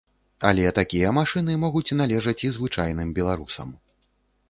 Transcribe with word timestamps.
Але 0.51 0.63
такія 0.77 1.11
машыны 1.19 1.59
могуць 1.65 1.95
належаць 2.01 2.37
і 2.49 2.53
звычайным 2.59 3.17
беларусам. 3.23 3.69